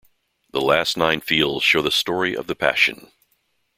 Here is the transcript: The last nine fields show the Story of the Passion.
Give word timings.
The 0.49 0.61
last 0.61 0.97
nine 0.97 1.21
fields 1.21 1.63
show 1.63 1.83
the 1.83 1.91
Story 1.91 2.35
of 2.35 2.47
the 2.47 2.55
Passion. 2.55 3.11